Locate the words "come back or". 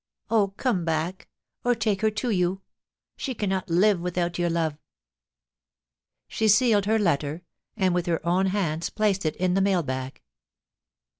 0.57-1.75